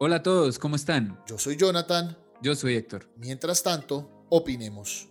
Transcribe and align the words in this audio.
Hola 0.00 0.16
a 0.16 0.22
todos, 0.22 0.60
¿cómo 0.60 0.76
están? 0.76 1.18
Yo 1.26 1.38
soy 1.38 1.56
Jonathan. 1.56 2.16
Yo 2.40 2.54
soy 2.54 2.76
Héctor. 2.76 3.10
Mientras 3.16 3.64
tanto, 3.64 4.26
opinemos. 4.28 5.08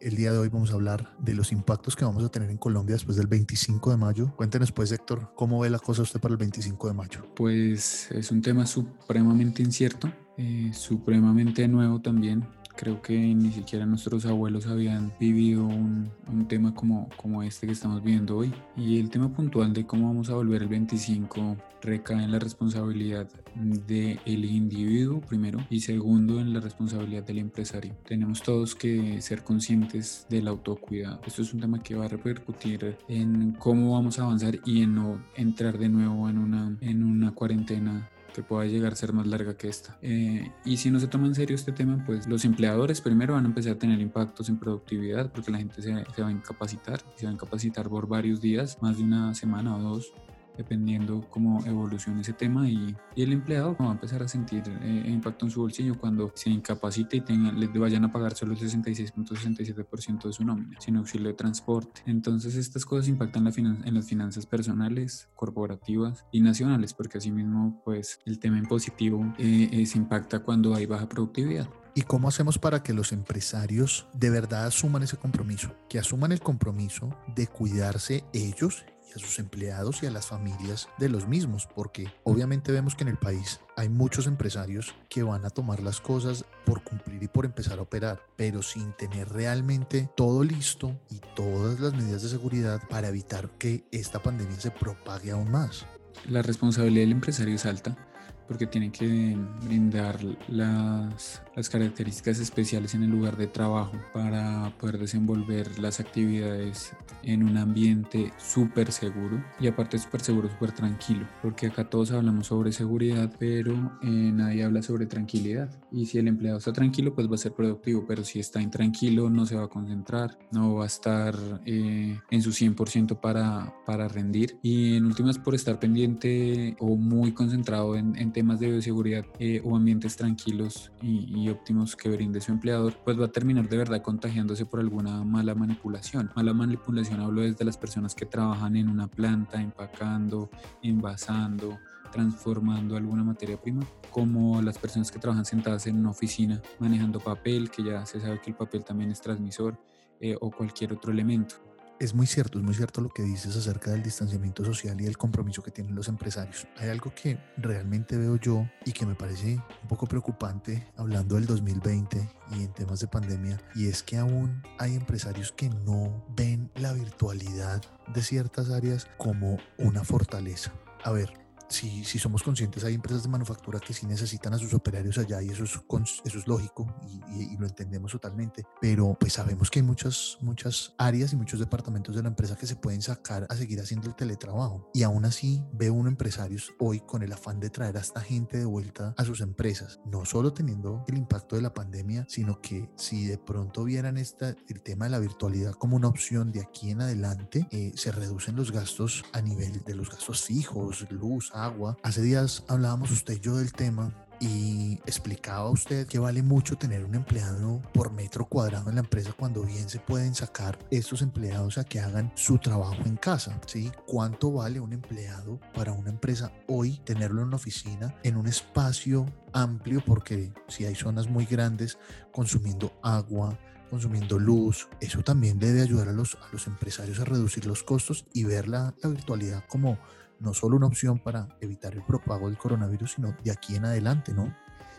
El 0.00 0.16
día 0.16 0.32
de 0.32 0.38
hoy 0.38 0.48
vamos 0.48 0.70
a 0.70 0.72
hablar 0.72 1.14
de 1.18 1.34
los 1.34 1.52
impactos 1.52 1.96
que 1.96 2.06
vamos 2.06 2.24
a 2.24 2.30
tener 2.30 2.48
en 2.48 2.56
Colombia 2.56 2.94
después 2.94 3.18
del 3.18 3.26
25 3.26 3.90
de 3.90 3.98
mayo. 3.98 4.34
Cuéntenos 4.36 4.72
pues, 4.72 4.90
Héctor, 4.90 5.34
¿cómo 5.34 5.60
ve 5.60 5.68
la 5.68 5.78
cosa 5.78 6.00
usted 6.00 6.18
para 6.18 6.32
el 6.32 6.38
25 6.38 6.88
de 6.88 6.94
mayo? 6.94 7.26
Pues 7.36 8.10
es 8.10 8.30
un 8.30 8.40
tema 8.40 8.66
supremamente 8.66 9.62
incierto, 9.62 10.10
eh, 10.38 10.70
supremamente 10.72 11.68
nuevo 11.68 12.00
también. 12.00 12.48
Creo 12.78 13.02
que 13.02 13.18
ni 13.18 13.50
siquiera 13.50 13.86
nuestros 13.86 14.24
abuelos 14.24 14.68
habían 14.68 15.12
vivido 15.18 15.64
un, 15.66 16.12
tema 16.48 16.72
como, 16.72 17.08
como 17.16 17.42
este 17.42 17.66
que 17.66 17.72
estamos 17.72 18.04
viviendo 18.04 18.36
hoy. 18.36 18.54
Y 18.76 19.00
el 19.00 19.10
tema 19.10 19.34
puntual 19.34 19.72
de 19.72 19.84
cómo 19.84 20.06
vamos 20.06 20.30
a 20.30 20.34
volver 20.34 20.62
el 20.62 20.68
25 20.68 21.56
recae 21.82 22.22
en 22.22 22.30
la 22.30 22.38
responsabilidad 22.38 23.26
del 23.56 24.20
el 24.24 24.44
individuo 24.44 25.20
primero 25.20 25.58
y 25.70 25.80
segundo 25.80 26.38
en 26.38 26.52
la 26.52 26.60
responsabilidad 26.60 27.24
del 27.24 27.38
empresario. 27.38 27.96
Tenemos 28.06 28.42
todos 28.42 28.76
que 28.76 29.20
ser 29.22 29.42
conscientes 29.42 30.24
del 30.30 30.46
autocuidado. 30.46 31.20
Esto 31.26 31.42
es 31.42 31.52
un 31.52 31.60
tema 31.60 31.82
que 31.82 31.96
va 31.96 32.04
a 32.04 32.08
repercutir 32.08 32.96
en 33.08 33.56
cómo 33.58 33.94
vamos 33.94 34.20
a 34.20 34.22
avanzar 34.22 34.60
y 34.64 34.82
en 34.82 34.94
no 34.94 35.20
entrar 35.34 35.78
de 35.78 35.88
nuevo 35.88 36.28
en 36.28 36.38
una, 36.38 36.76
en 36.80 37.02
una 37.02 37.32
cuarentena 37.32 38.08
que 38.34 38.42
pueda 38.42 38.66
llegar 38.66 38.92
a 38.92 38.96
ser 38.96 39.12
más 39.12 39.26
larga 39.26 39.56
que 39.56 39.68
esta. 39.68 39.98
Eh, 40.02 40.50
y 40.64 40.76
si 40.76 40.90
no 40.90 41.00
se 41.00 41.08
toma 41.08 41.26
en 41.26 41.34
serio 41.34 41.54
este 41.54 41.72
tema, 41.72 42.02
pues 42.06 42.26
los 42.26 42.44
empleadores 42.44 43.00
primero 43.00 43.34
van 43.34 43.44
a 43.44 43.48
empezar 43.48 43.72
a 43.72 43.78
tener 43.78 44.00
impactos 44.00 44.48
en 44.48 44.58
productividad 44.58 45.30
porque 45.32 45.50
la 45.50 45.58
gente 45.58 45.82
se, 45.82 45.92
se 46.14 46.22
va 46.22 46.28
a 46.28 46.32
incapacitar, 46.32 47.00
se 47.16 47.26
va 47.26 47.30
a 47.30 47.34
incapacitar 47.34 47.88
por 47.88 48.06
varios 48.06 48.40
días, 48.40 48.78
más 48.80 48.98
de 48.98 49.04
una 49.04 49.34
semana 49.34 49.76
o 49.76 49.80
dos, 49.80 50.12
dependiendo 50.58 51.24
cómo 51.30 51.64
evolucione 51.64 52.20
ese 52.20 52.34
tema 52.34 52.68
y, 52.68 52.94
el 53.16 53.32
empleado 53.32 53.76
va 53.80 53.88
a 53.88 53.92
empezar 53.92 54.22
a 54.22 54.28
sentir 54.28 54.62
eh, 54.80 55.04
impacto 55.08 55.44
en 55.44 55.50
su 55.50 55.60
bolsillo 55.60 55.98
cuando 55.98 56.30
se 56.36 56.50
incapacite 56.50 57.16
y 57.16 57.36
les 57.36 57.72
vayan 57.72 58.04
a 58.04 58.12
pagar 58.12 58.34
solo 58.34 58.52
el 58.52 58.58
66.67% 58.60 60.22
de 60.22 60.32
su 60.32 60.44
nómina, 60.44 60.80
sin 60.80 60.96
auxilio 60.96 61.26
de 61.26 61.34
transporte. 61.34 62.02
Entonces 62.06 62.54
estas 62.54 62.84
cosas 62.84 63.08
impactan 63.08 63.48
en 63.56 63.94
las 63.94 64.06
finanzas 64.06 64.46
personales, 64.46 65.28
corporativas 65.34 66.26
y 66.30 66.42
nacionales, 66.42 66.94
porque 66.94 67.18
asimismo 67.18 67.82
pues 67.84 68.20
el 68.24 68.38
tema 68.38 68.58
impositivo 68.58 69.34
eh, 69.38 69.84
se 69.84 69.98
impacta 69.98 70.38
cuando 70.38 70.76
hay 70.76 70.86
baja 70.86 71.08
productividad. 71.08 71.68
¿Y 71.98 72.02
cómo 72.02 72.28
hacemos 72.28 72.58
para 72.58 72.84
que 72.84 72.92
los 72.92 73.10
empresarios 73.10 74.06
de 74.12 74.30
verdad 74.30 74.66
asuman 74.66 75.02
ese 75.02 75.16
compromiso? 75.16 75.74
Que 75.88 75.98
asuman 75.98 76.30
el 76.30 76.38
compromiso 76.38 77.12
de 77.34 77.48
cuidarse 77.48 78.22
ellos 78.32 78.84
y 79.08 79.18
a 79.18 79.18
sus 79.18 79.38
empleados 79.38 80.02
y 80.02 80.06
a 80.06 80.10
las 80.10 80.26
familias 80.26 80.88
de 80.98 81.08
los 81.08 81.26
mismos, 81.26 81.68
porque 81.74 82.12
obviamente 82.24 82.72
vemos 82.72 82.94
que 82.94 83.04
en 83.04 83.08
el 83.08 83.16
país 83.16 83.60
hay 83.76 83.88
muchos 83.88 84.26
empresarios 84.26 84.94
que 85.08 85.22
van 85.22 85.44
a 85.44 85.50
tomar 85.50 85.80
las 85.80 86.00
cosas 86.00 86.44
por 86.64 86.82
cumplir 86.82 87.22
y 87.22 87.28
por 87.28 87.44
empezar 87.44 87.78
a 87.78 87.82
operar, 87.82 88.20
pero 88.36 88.62
sin 88.62 88.92
tener 88.92 89.28
realmente 89.28 90.10
todo 90.16 90.44
listo 90.44 90.98
y 91.10 91.20
todas 91.34 91.80
las 91.80 91.94
medidas 91.94 92.22
de 92.22 92.28
seguridad 92.28 92.80
para 92.88 93.08
evitar 93.08 93.50
que 93.58 93.84
esta 93.92 94.22
pandemia 94.22 94.58
se 94.60 94.70
propague 94.70 95.30
aún 95.30 95.50
más. 95.50 95.86
La 96.26 96.42
responsabilidad 96.42 97.02
del 97.02 97.12
empresario 97.12 97.54
es 97.54 97.66
alta 97.66 98.07
porque 98.48 98.66
tiene 98.66 98.90
que 98.90 99.36
brindar 99.64 100.18
las, 100.48 101.42
las, 101.54 101.68
características 101.68 102.38
especiales 102.38 102.94
en 102.94 103.02
el 103.02 103.10
lugar 103.10 103.36
de 103.36 103.46
trabajo 103.46 103.92
para 104.12 104.72
poder 104.78 104.98
desenvolver 104.98 105.78
las 105.78 106.00
actividades 106.00 106.92
en 107.22 107.42
un 107.42 107.56
ambiente 107.58 108.32
súper 108.38 108.90
seguro 108.90 109.44
y 109.60 109.66
aparte 109.66 109.98
súper 109.98 110.22
seguro, 110.22 110.48
súper 110.48 110.72
tranquilo, 110.72 111.26
porque 111.42 111.66
acá 111.66 111.84
todos 111.88 112.10
hablamos 112.10 112.46
sobre 112.46 112.72
seguridad, 112.72 113.30
pero 113.38 113.74
eh, 114.02 114.08
nadie 114.08 114.64
habla 114.64 114.82
sobre 114.82 115.06
tranquilidad. 115.06 115.70
Y 115.90 116.06
si 116.06 116.18
el 116.18 116.28
empleado 116.28 116.58
está 116.58 116.72
tranquilo, 116.72 117.14
pues 117.14 117.30
va 117.30 117.34
a 117.34 117.38
ser 117.38 117.52
productivo, 117.52 118.04
pero 118.06 118.24
si 118.24 118.40
está 118.40 118.60
intranquilo, 118.60 119.30
no 119.30 119.46
se 119.46 119.56
va 119.56 119.64
a 119.64 119.68
concentrar, 119.68 120.38
no 120.50 120.74
va 120.74 120.84
a 120.84 120.86
estar 120.86 121.34
eh, 121.66 122.18
en 122.30 122.42
su 122.42 122.50
100% 122.50 123.20
para, 123.20 123.74
para 123.84 124.08
rendir. 124.08 124.56
Y 124.62 124.96
en 124.96 125.06
últimas, 125.06 125.38
por 125.38 125.54
estar 125.54 125.78
pendiente 125.78 126.76
o 126.78 126.96
muy 126.96 127.32
concentrado 127.32 127.96
en, 127.96 128.16
en 128.16 128.32
temas 128.38 128.60
de 128.60 128.70
bioseguridad 128.70 129.26
eh, 129.40 129.60
o 129.64 129.74
ambientes 129.74 130.14
tranquilos 130.14 130.92
y, 131.02 131.26
y, 131.36 131.48
óptimos 131.48 131.96
que 131.96 132.08
brinde 132.08 132.40
su 132.40 132.52
empleador, 132.52 132.94
pues 133.04 133.20
va 133.20 133.24
a 133.24 133.32
terminar 133.32 133.68
de 133.68 133.76
verdad 133.76 134.00
contagiándose 134.00 134.64
por 134.64 134.78
alguna 134.78 135.24
mala 135.24 135.56
manipulación. 135.56 136.30
Mala 136.36 136.54
manipulación 136.54 137.18
hablo 137.18 137.40
desde 137.40 137.64
las 137.64 137.76
personas 137.76 138.14
que 138.14 138.26
trabajan 138.26 138.76
en 138.76 138.88
una 138.88 139.08
planta, 139.08 139.60
empacando, 139.60 140.50
envasando, 140.84 141.80
transformando 142.12 142.96
alguna 142.96 143.24
materia 143.24 143.60
prima, 143.60 143.84
como 144.12 144.62
las 144.62 144.78
personas 144.78 145.10
que 145.10 145.18
trabajan 145.18 145.44
sentadas 145.44 145.88
en 145.88 145.96
una 145.96 146.10
oficina 146.10 146.62
manejando 146.78 147.18
papel, 147.18 147.72
que 147.72 147.82
ya 147.82 148.06
se 148.06 148.20
sabe 148.20 148.40
que 148.40 148.50
el 148.50 148.56
papel 148.56 148.84
también 148.84 149.10
es 149.10 149.20
transmisor, 149.20 149.76
eh, 150.20 150.36
o 150.40 150.52
cualquier 150.52 150.92
otro 150.92 151.10
elemento 151.10 151.56
es 152.00 152.14
muy 152.14 152.26
cierto, 152.26 152.58
es 152.58 152.64
muy 152.64 152.74
cierto 152.74 153.00
lo 153.00 153.08
que 153.08 153.22
dices 153.22 153.56
acerca 153.56 153.90
del 153.90 154.02
distanciamiento 154.02 154.64
social 154.64 155.00
y 155.00 155.06
el 155.06 155.18
compromiso 155.18 155.62
que 155.62 155.70
tienen 155.70 155.94
los 155.94 156.08
empresarios. 156.08 156.66
Hay 156.76 156.88
algo 156.88 157.12
que 157.14 157.38
realmente 157.56 158.16
veo 158.16 158.36
yo 158.36 158.68
y 158.84 158.92
que 158.92 159.06
me 159.06 159.14
parece 159.14 159.60
un 159.82 159.88
poco 159.88 160.06
preocupante 160.06 160.86
hablando 160.96 161.34
del 161.34 161.46
2020 161.46 162.28
y 162.56 162.62
en 162.62 162.72
temas 162.72 163.00
de 163.00 163.08
pandemia, 163.08 163.60
y 163.74 163.88
es 163.88 164.02
que 164.02 164.16
aún 164.16 164.62
hay 164.78 164.94
empresarios 164.94 165.52
que 165.52 165.68
no 165.68 166.24
ven 166.36 166.70
la 166.76 166.92
virtualidad 166.92 167.82
de 168.14 168.22
ciertas 168.22 168.70
áreas 168.70 169.06
como 169.16 169.58
una 169.78 170.04
fortaleza. 170.04 170.72
A 171.04 171.12
ver, 171.12 171.47
si, 171.68 172.04
si, 172.04 172.18
somos 172.18 172.42
conscientes, 172.42 172.84
hay 172.84 172.94
empresas 172.94 173.22
de 173.22 173.28
manufactura 173.28 173.80
que 173.80 173.92
sí 173.92 174.06
necesitan 174.06 174.54
a 174.54 174.58
sus 174.58 174.74
operarios 174.74 175.18
allá 175.18 175.40
y 175.42 175.50
eso 175.50 175.64
es, 175.64 175.80
eso 176.24 176.38
es 176.38 176.46
lógico 176.46 176.94
y, 177.06 177.54
y, 177.54 177.56
lo 177.56 177.66
entendemos 177.66 178.12
totalmente, 178.12 178.64
pero 178.80 179.16
pues 179.18 179.34
sabemos 179.34 179.70
que 179.70 179.80
hay 179.80 179.84
muchas, 179.84 180.38
muchas 180.40 180.94
áreas 180.98 181.32
y 181.32 181.36
muchos 181.36 181.60
departamentos 181.60 182.16
de 182.16 182.22
la 182.22 182.28
empresa 182.28 182.56
que 182.56 182.66
se 182.66 182.76
pueden 182.76 183.02
sacar 183.02 183.46
a 183.48 183.56
seguir 183.56 183.80
haciendo 183.80 184.08
el 184.08 184.14
teletrabajo 184.14 184.90
y 184.94 185.02
aún 185.02 185.24
así 185.24 185.62
veo 185.72 185.94
un 185.94 186.08
empresarios 186.08 186.74
hoy 186.80 187.00
con 187.00 187.22
el 187.22 187.32
afán 187.32 187.60
de 187.60 187.70
traer 187.70 187.96
a 187.96 188.00
esta 188.00 188.20
gente 188.20 188.58
de 188.58 188.64
vuelta 188.64 189.14
a 189.16 189.24
sus 189.24 189.40
empresas, 189.40 190.00
no 190.04 190.24
solo 190.24 190.52
teniendo 190.52 191.04
el 191.06 191.16
impacto 191.16 191.54
de 191.54 191.62
la 191.62 191.74
pandemia, 191.74 192.26
sino 192.28 192.60
que 192.60 192.90
si 192.96 193.26
de 193.26 193.38
pronto 193.38 193.84
vieran 193.84 194.16
esta, 194.16 194.56
el 194.68 194.82
tema 194.82 195.04
de 195.04 195.12
la 195.12 195.18
virtualidad 195.20 195.74
como 195.74 195.96
una 195.96 196.08
opción 196.08 196.50
de 196.50 196.62
aquí 196.62 196.90
en 196.90 197.02
adelante, 197.02 197.68
eh, 197.70 197.92
se 197.94 198.10
reducen 198.10 198.56
los 198.56 198.72
gastos 198.72 199.24
a 199.32 199.40
nivel 199.40 199.84
de 199.84 199.94
los 199.94 200.10
gastos 200.10 200.42
fijos, 200.42 201.06
luz, 201.10 201.52
agua. 201.64 201.96
Hace 202.02 202.22
días 202.22 202.64
hablábamos 202.68 203.10
usted 203.10 203.34
y 203.34 203.40
yo 203.40 203.56
del 203.56 203.72
tema 203.72 204.12
y 204.40 205.00
explicaba 205.06 205.68
usted 205.70 206.06
que 206.06 206.18
vale 206.18 206.42
mucho 206.42 206.76
tener 206.76 207.04
un 207.04 207.14
empleado 207.14 207.82
por 207.92 208.12
metro 208.12 208.46
cuadrado 208.46 208.88
en 208.88 208.96
la 208.96 209.00
empresa 209.00 209.34
cuando 209.36 209.62
bien 209.62 209.88
se 209.88 209.98
pueden 209.98 210.34
sacar 210.34 210.78
estos 210.90 211.22
empleados 211.22 211.78
a 211.78 211.84
que 211.84 212.00
hagan 212.00 212.30
su 212.36 212.58
trabajo 212.58 213.02
en 213.04 213.16
casa, 213.16 213.60
¿sí? 213.66 213.90
¿Cuánto 214.06 214.52
vale 214.52 214.80
un 214.80 214.92
empleado 214.92 215.60
para 215.74 215.92
una 215.92 216.10
empresa 216.10 216.52
hoy 216.68 217.00
tenerlo 217.04 217.40
en 217.40 217.48
una 217.48 217.56
oficina 217.56 218.14
en 218.22 218.36
un 218.36 218.46
espacio 218.46 219.26
amplio 219.52 220.02
porque 220.04 220.52
si 220.68 220.84
hay 220.84 220.94
zonas 220.94 221.28
muy 221.28 221.46
grandes 221.46 221.98
consumiendo 222.32 222.92
agua, 223.02 223.58
consumiendo 223.90 224.38
luz. 224.38 224.88
Eso 225.00 225.22
también 225.22 225.58
debe 225.58 225.82
ayudar 225.82 226.08
a 226.08 226.12
los, 226.12 226.36
empresarios 226.66 227.20
a 227.20 227.24
reducir 227.24 227.66
los 227.66 227.82
costos 227.82 228.26
y 228.32 228.44
ver 228.44 228.68
la, 228.68 228.94
la 229.02 229.08
virtualidad 229.08 229.64
como 229.66 229.98
no 230.40 230.54
solo 230.54 230.76
una 230.76 230.86
opción 230.86 231.18
para 231.18 231.48
evitar 231.60 231.94
el 231.94 232.02
propago 232.02 232.48
del 232.48 232.58
coronavirus, 232.58 233.12
sino 233.12 233.34
de 233.42 233.50
aquí 233.50 233.76
en 233.76 233.84
adelante, 233.84 234.32
¿no? 234.32 234.54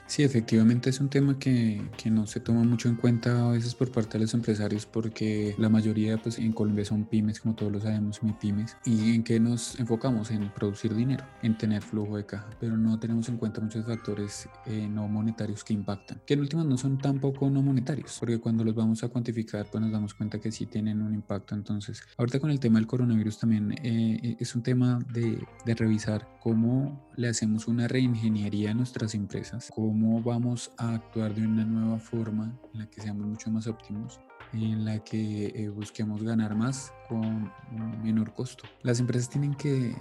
Sí, 0.09 0.23
efectivamente 0.23 0.89
es 0.89 0.99
un 0.99 1.07
tema 1.07 1.37
que, 1.37 1.87
que, 1.95 2.09
no 2.09 2.25
se 2.25 2.39
toma 2.39 2.63
mucho 2.63 2.89
en 2.89 2.95
cuenta 2.95 3.47
a 3.47 3.51
veces 3.51 3.75
por 3.75 3.91
parte 3.91 4.17
de 4.17 4.23
los 4.23 4.33
empresarios 4.33 4.87
porque 4.87 5.53
la 5.59 5.69
mayoría 5.69 6.17
pues 6.17 6.39
en 6.39 6.51
Colombia 6.51 6.83
son 6.83 7.05
pymes, 7.05 7.39
como 7.39 7.53
todos 7.53 7.71
lo 7.71 7.79
sabemos, 7.79 8.23
mi 8.23 8.33
pymes, 8.33 8.75
y 8.85 9.13
en 9.13 9.23
qué 9.23 9.39
nos 9.39 9.79
enfocamos 9.79 10.31
en 10.31 10.51
producir 10.51 10.95
dinero, 10.95 11.23
en 11.43 11.55
tener 11.55 11.83
flujo 11.83 12.17
de 12.17 12.25
caja, 12.25 12.49
pero 12.59 12.75
no 12.75 12.99
tenemos 12.99 13.29
en 13.29 13.37
cuenta 13.37 13.61
muchos 13.61 13.85
factores 13.85 14.49
eh, 14.65 14.87
no 14.89 15.07
monetarios 15.07 15.63
que 15.63 15.75
impactan, 15.75 16.19
que 16.25 16.33
en 16.33 16.39
últimas 16.39 16.65
no 16.65 16.75
son 16.75 16.97
tampoco 16.97 17.47
no 17.51 17.61
monetarios, 17.61 18.17
porque 18.19 18.39
cuando 18.39 18.63
los 18.63 18.73
vamos 18.73 19.03
a 19.03 19.09
cuantificar 19.09 19.67
pues 19.71 19.79
nos 19.79 19.91
damos 19.91 20.15
cuenta 20.15 20.39
que 20.39 20.51
sí 20.51 20.65
tienen 20.65 21.03
un 21.03 21.13
impacto. 21.13 21.53
Entonces, 21.53 22.01
ahorita 22.17 22.39
con 22.39 22.49
el 22.49 22.59
tema 22.59 22.79
del 22.79 22.87
coronavirus 22.87 23.37
también 23.37 23.75
eh, 23.83 24.37
es 24.39 24.55
un 24.55 24.63
tema 24.63 24.97
de, 25.13 25.37
de 25.67 25.75
revisar 25.75 26.27
cómo 26.41 27.07
le 27.15 27.27
hacemos 27.27 27.67
una 27.67 27.87
reingeniería 27.87 28.71
a 28.71 28.73
nuestras 28.73 29.13
empresas, 29.13 29.69
cómo 29.75 29.98
cómo 29.99 30.21
vamos 30.21 30.71
a 30.77 30.93
actuar 30.93 31.35
de 31.35 31.45
una 31.45 31.65
nueva 31.65 31.99
forma 31.99 32.57
en 32.73 32.79
la 32.79 32.89
que 32.89 33.01
seamos 33.01 33.25
mucho 33.25 33.51
más 33.51 33.67
óptimos, 33.67 34.21
en 34.53 34.85
la 34.85 34.99
que 35.03 35.47
eh, 35.47 35.67
busquemos 35.67 36.23
ganar 36.23 36.55
más 36.55 36.93
con 37.09 37.51
un 37.71 38.01
menor 38.01 38.33
costo. 38.33 38.63
Las 38.81 39.01
empresas 39.01 39.29
tienen 39.29 39.55
que 39.55 39.93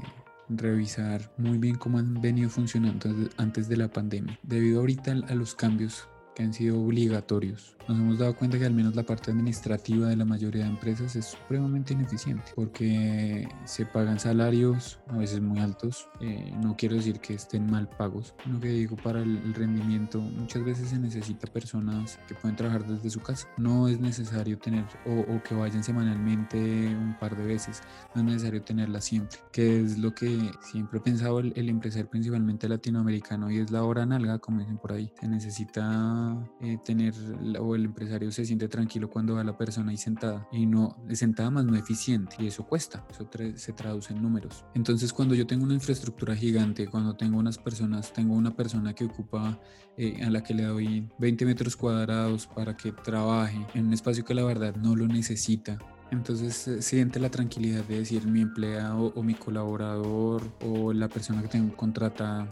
revisar 0.49 1.33
muy 1.37 1.59
bien 1.59 1.75
cómo 1.75 1.99
han 1.99 2.15
venido 2.21 2.49
funcionando 2.49 3.11
antes 3.39 3.69
de 3.69 3.77
la 3.77 3.89
pandemia. 3.89 4.39
Debido 4.45 4.81
ahorita 4.81 5.17
a 5.29 5.35
los 5.35 5.57
cambios 5.57 6.09
que 6.39 6.45
han 6.45 6.55
sido 6.55 6.81
obligatorios. 6.81 7.75
Nos 7.89 7.99
hemos 7.99 8.19
dado 8.19 8.37
cuenta 8.37 8.59
que 8.59 8.67
al 8.67 8.75
menos 8.75 8.95
la 8.95 9.03
parte 9.03 9.31
administrativa 9.31 10.09
de 10.09 10.17
la 10.17 10.27
mayoría 10.27 10.65
de 10.65 10.71
empresas 10.71 11.17
es 11.17 11.25
supremamente 11.25 11.95
ineficiente 11.95 12.53
porque 12.55 13.49
se 13.65 13.87
pagan 13.87 14.21
salarios 14.21 15.01
a 15.09 15.17
veces 15.17 15.41
muy 15.41 15.59
altos. 15.59 16.07
Eh, 16.21 16.53
no 16.63 16.77
quiero 16.77 16.97
decir 16.97 17.19
que 17.19 17.35
estén 17.35 17.69
mal 17.69 17.89
pagos, 17.89 18.35
lo 18.47 18.61
que 18.61 18.69
digo 18.69 18.95
para 18.97 19.23
el 19.23 19.55
rendimiento. 19.55 20.21
Muchas 20.21 20.65
veces 20.65 20.91
se 20.91 20.99
necesita 20.99 21.51
personas 21.51 22.21
que 22.29 22.35
pueden 22.35 22.57
trabajar 22.57 22.87
desde 22.87 23.11
su 23.11 23.21
casa. 23.21 23.49
No 23.57 23.89
es 23.89 23.99
necesario 23.99 24.59
tener 24.59 24.85
o, 25.07 25.43
que 25.43 25.55
vayan 25.55 25.83
semanalmente 25.83 26.59
un 26.59 27.17
par 27.19 27.37
de 27.37 27.45
veces. 27.45 27.83
No 28.15 28.21
es 28.21 28.27
necesario 28.27 28.63
tenerla 28.63 29.01
siempre, 29.01 29.39
que 29.51 29.81
es 29.81 29.99
lo 29.99 30.15
que 30.15 30.53
siempre 30.61 30.99
he 30.99 31.03
pensado 31.03 31.41
el, 31.41 31.53
el 31.57 31.69
empresario 31.71 32.09
principalmente 32.09 32.69
latinoamericano 32.69 33.51
y 33.51 33.59
es 33.59 33.71
la 33.71 33.83
hora 33.83 34.07
nalga, 34.07 34.39
como 34.39 34.61
dicen 34.61 34.77
por 34.77 34.93
ahí. 34.93 35.11
Se 35.19 35.27
necesita 35.27 36.28
eh, 36.61 36.79
tener 36.85 37.15
o 37.59 37.75
el 37.75 37.85
empresario 37.87 38.31
se 38.33 38.45
siente 38.45 38.69
tranquilo 38.69 39.09
cuando 39.09 39.35
va 39.35 39.45
la 39.45 39.57
persona 39.57 39.91
ahí 39.91 39.97
sentada 39.97 40.49
y 40.53 40.67
no 40.67 40.97
sentada 41.13 41.51
más 41.51 41.65
no 41.65 41.77
eficiente 41.77 42.37
y 42.39 42.47
eso 42.47 42.67
cuesta, 42.67 43.05
eso 43.11 43.29
se 43.57 43.73
traduce 43.73 44.13
en 44.13 44.23
números. 44.23 44.65
Entonces 44.75 45.13
cuando 45.13 45.35
yo 45.35 45.47
tengo 45.47 45.65
una 45.65 45.75
infraestructura 45.75 46.35
gigante, 46.35 46.87
cuando 46.87 47.15
tengo 47.15 47.39
unas 47.39 47.59
personas, 47.59 48.13
tengo 48.13 48.35
una 48.35 48.55
persona 48.55 48.95
que 48.95 49.05
ocupa 49.05 49.59
eh, 49.97 50.23
a 50.25 50.31
la 50.31 50.43
que 50.43 50.55
le 50.55 50.65
doy 50.65 51.09
20 51.19 51.45
metros 51.45 51.77
cuadrados 51.77 52.47
para 52.47 52.77
que 52.77 52.93
trabaje 52.93 53.67
en 53.75 53.87
un 53.87 53.93
espacio 53.93 54.25
que 54.25 54.35
la 54.35 54.45
verdad 54.45 54.75
no 54.77 54.97
lo 54.97 55.07
necesita, 55.07 55.79
entonces 56.11 56.69
eh, 56.69 56.83
siente 56.83 57.21
la 57.21 57.31
tranquilidad 57.31 57.85
de 57.85 57.99
decir 57.99 58.27
mi 58.27 58.41
empleado 58.41 59.13
o 59.15 59.23
mi 59.23 59.35
colaborador 59.35 60.43
o 60.65 60.93
la 60.93 61.09
persona 61.09 61.43
que 61.43 61.49
tengo 61.49 61.77
contratada 61.77 62.49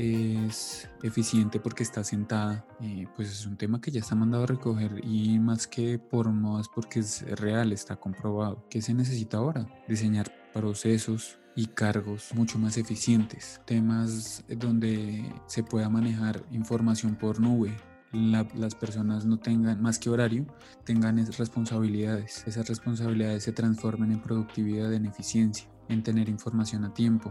es 0.00 0.88
eficiente 1.02 1.60
porque 1.60 1.82
está 1.82 2.04
sentada, 2.04 2.66
y 2.80 3.06
pues 3.06 3.30
es 3.30 3.46
un 3.46 3.56
tema 3.56 3.80
que 3.80 3.90
ya 3.90 4.00
está 4.00 4.14
mandado 4.14 4.44
a 4.44 4.46
recoger 4.46 5.00
y 5.04 5.38
más 5.38 5.66
que 5.66 5.98
por 5.98 6.30
modas 6.30 6.68
porque 6.74 7.00
es 7.00 7.22
real, 7.38 7.72
está 7.72 7.96
comprobado. 7.96 8.66
¿Qué 8.70 8.80
se 8.82 8.94
necesita 8.94 9.38
ahora? 9.38 9.66
Diseñar 9.88 10.32
procesos 10.52 11.38
y 11.54 11.66
cargos 11.66 12.30
mucho 12.34 12.58
más 12.58 12.76
eficientes, 12.76 13.60
temas 13.66 14.44
donde 14.56 15.30
se 15.46 15.62
pueda 15.62 15.88
manejar 15.88 16.42
información 16.50 17.16
por 17.16 17.40
nube, 17.40 17.76
las 18.12 18.74
personas 18.74 19.24
no 19.24 19.38
tengan 19.38 19.80
más 19.80 19.98
que 19.98 20.10
horario, 20.10 20.46
tengan 20.84 21.24
responsabilidades. 21.32 22.44
Esas 22.46 22.68
responsabilidades 22.68 23.44
se 23.44 23.52
transformen 23.52 24.12
en 24.12 24.20
productividad, 24.20 24.92
en 24.92 25.06
eficiencia, 25.06 25.68
en 25.90 26.02
tener 26.02 26.28
información 26.28 26.84
a 26.84 26.94
tiempo, 26.94 27.30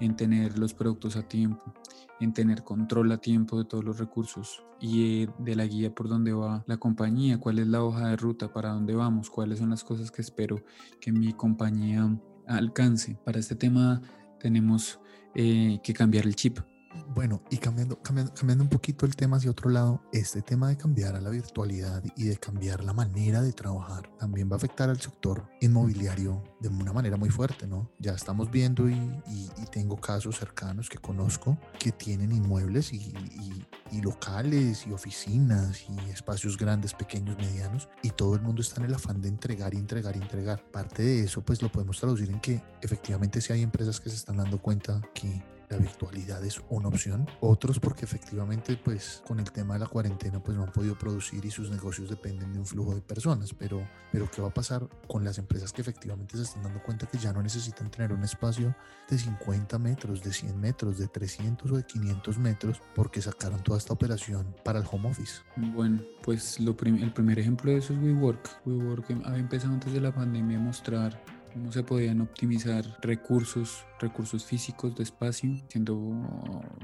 en 0.00 0.16
tener 0.16 0.58
los 0.58 0.72
productos 0.72 1.16
a 1.16 1.22
tiempo, 1.22 1.74
en 2.20 2.32
tener 2.32 2.62
control 2.62 3.12
a 3.12 3.18
tiempo 3.18 3.58
de 3.58 3.64
todos 3.64 3.84
los 3.84 3.98
recursos 3.98 4.64
y 4.80 5.24
eh, 5.24 5.28
de 5.38 5.56
la 5.56 5.66
guía 5.66 5.94
por 5.94 6.08
dónde 6.08 6.32
va 6.32 6.64
la 6.66 6.76
compañía, 6.76 7.38
cuál 7.38 7.58
es 7.58 7.66
la 7.66 7.82
hoja 7.82 8.08
de 8.08 8.16
ruta, 8.16 8.52
para 8.52 8.70
dónde 8.70 8.94
vamos, 8.94 9.30
cuáles 9.30 9.58
son 9.58 9.70
las 9.70 9.84
cosas 9.84 10.10
que 10.10 10.22
espero 10.22 10.62
que 11.00 11.12
mi 11.12 11.32
compañía 11.32 12.08
alcance. 12.46 13.18
Para 13.24 13.40
este 13.40 13.56
tema 13.56 14.00
tenemos 14.38 15.00
eh, 15.34 15.80
que 15.82 15.92
cambiar 15.92 16.26
el 16.26 16.36
chip. 16.36 16.58
Bueno, 17.14 17.42
y 17.50 17.58
cambiando, 17.58 18.00
cambiando, 18.02 18.32
cambiando, 18.34 18.64
un 18.64 18.70
poquito 18.70 19.06
el 19.06 19.16
tema 19.16 19.36
hacia 19.36 19.50
otro 19.50 19.70
lado, 19.70 20.02
este 20.12 20.42
tema 20.42 20.68
de 20.68 20.76
cambiar 20.76 21.16
a 21.16 21.20
la 21.20 21.30
virtualidad 21.30 22.02
y 22.16 22.24
de 22.24 22.36
cambiar 22.36 22.84
la 22.84 22.92
manera 22.92 23.42
de 23.42 23.52
trabajar 23.52 24.08
también 24.18 24.48
va 24.48 24.54
a 24.54 24.56
afectar 24.56 24.88
al 24.88 25.00
sector 25.00 25.48
inmobiliario 25.60 26.42
de 26.60 26.68
una 26.68 26.92
manera 26.92 27.16
muy 27.16 27.30
fuerte, 27.30 27.66
¿no? 27.66 27.90
Ya 27.98 28.12
estamos 28.12 28.50
viendo 28.50 28.88
y, 28.88 28.94
y, 28.94 29.48
tengo 29.70 30.00
casos 30.00 30.38
cercanos 30.38 30.88
que 30.88 30.98
conozco 30.98 31.58
que 31.78 31.92
tienen 31.92 32.32
inmuebles 32.32 32.92
y, 32.92 33.14
y, 33.92 34.00
locales 34.00 34.86
y 34.86 34.92
oficinas 34.92 35.84
y 35.88 36.10
espacios 36.10 36.56
grandes, 36.56 36.94
pequeños, 36.94 37.36
medianos 37.36 37.88
y 38.02 38.10
todo 38.10 38.34
el 38.34 38.42
mundo 38.42 38.62
está 38.62 38.80
en 38.80 38.86
el 38.86 38.94
afán 38.94 39.20
de 39.20 39.28
entregar 39.28 39.74
y 39.74 39.76
entregar 39.76 40.16
y 40.16 40.20
entregar. 40.20 40.62
Parte 40.70 41.02
de 41.02 41.24
eso 41.24 41.42
pues 41.42 41.62
lo 41.62 41.70
podemos 41.70 41.98
traducir 41.98 42.30
en 42.30 42.40
que 42.40 42.62
efectivamente 42.80 43.40
si 43.40 43.52
hay 43.52 43.62
empresas 43.62 44.00
que 44.00 44.10
se 44.10 44.16
están 44.16 44.36
dando 44.36 44.60
cuenta 44.60 45.00
que 45.14 45.42
la 45.68 45.76
virtualidad 45.76 46.44
es 46.44 46.60
una 46.70 46.88
opción, 46.88 47.28
otros 47.40 47.78
porque 47.78 48.04
efectivamente 48.04 48.78
pues 48.82 49.22
con 49.26 49.38
el 49.40 49.50
tema 49.50 49.74
de 49.74 49.80
la 49.80 49.86
cuarentena 49.86 50.42
pues 50.42 50.56
no 50.56 50.64
han 50.64 50.72
podido 50.72 50.96
producir 50.96 51.44
y 51.44 51.50
sus 51.50 51.70
negocios 51.70 52.08
dependen 52.08 52.52
de 52.52 52.58
un 52.58 52.66
flujo 52.66 52.94
de 52.94 53.00
personas, 53.00 53.52
pero, 53.54 53.86
pero 54.10 54.30
¿qué 54.30 54.40
va 54.40 54.48
a 54.48 54.54
pasar 54.54 54.88
con 55.06 55.24
las 55.24 55.38
empresas 55.38 55.72
que 55.72 55.82
efectivamente 55.82 56.36
se 56.36 56.44
están 56.44 56.62
dando 56.62 56.82
cuenta 56.82 57.06
que 57.06 57.18
ya 57.18 57.32
no 57.32 57.42
necesitan 57.42 57.90
tener 57.90 58.12
un 58.12 58.24
espacio 58.24 58.74
de 59.08 59.18
50 59.18 59.78
metros, 59.78 60.22
de 60.22 60.32
100 60.32 60.58
metros, 60.58 60.98
de 60.98 61.08
300 61.08 61.70
o 61.70 61.76
de 61.76 61.84
500 61.84 62.38
metros 62.38 62.80
porque 62.94 63.20
sacaron 63.20 63.62
toda 63.62 63.78
esta 63.78 63.92
operación 63.92 64.54
para 64.64 64.78
el 64.78 64.86
home 64.90 65.10
office? 65.10 65.42
Bueno, 65.56 66.02
pues 66.22 66.58
lo 66.60 66.76
el 66.78 67.12
primer 67.12 67.38
ejemplo 67.38 67.70
de 67.70 67.78
eso 67.78 67.92
es 67.92 67.98
WeWork. 67.98 68.66
WeWork 68.66 69.10
había 69.24 69.40
empezado 69.40 69.74
antes 69.74 69.92
de 69.92 70.00
la 70.00 70.14
pandemia 70.14 70.58
a 70.58 70.60
mostrar 70.60 71.37
cómo 71.52 71.72
se 71.72 71.82
podían 71.82 72.20
optimizar 72.20 72.84
recursos, 73.02 73.84
recursos 74.00 74.44
físicos 74.44 74.94
de 74.96 75.02
espacio, 75.02 75.50
siendo, 75.68 75.98